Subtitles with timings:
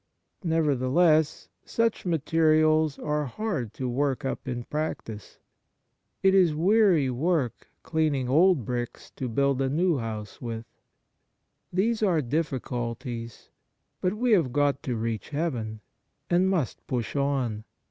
[0.43, 5.37] Never theless, such materials are hard to work up in practice.
[6.23, 10.65] It is weary work cleaning old bricks to build a new house with.
[11.71, 13.51] These are difficulties,
[14.01, 15.81] but we have got to reach heaven,
[16.31, 17.63] and must push on.